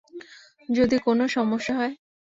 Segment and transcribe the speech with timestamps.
[0.69, 1.93] যদি কোনও সমস্যা হয়।